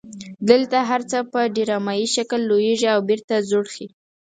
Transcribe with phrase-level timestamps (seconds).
[0.49, 3.87] دلته هر څه په ډرامایي شکل لوړیږي او بیرته ځوړ خي.